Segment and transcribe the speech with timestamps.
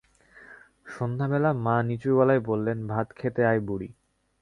[0.87, 3.89] সন্ধ্যাবেলা মা নিচুগলায় বললেন, ভাত খেতে আয় বুড়ি।